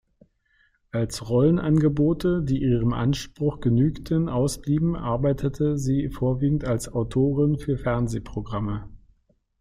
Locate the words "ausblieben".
4.29-4.95